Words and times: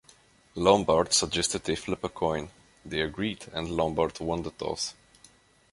Lombard 0.55 1.13
suggested 1.13 1.63
they 1.63 1.75
flip 1.75 2.03
a 2.03 2.09
coin; 2.09 2.49
they 2.83 3.01
agreed 3.01 3.45
and 3.53 3.69
Lombard 3.69 4.19
won 4.19 4.41
the 4.41 4.49
toss. 4.49 4.95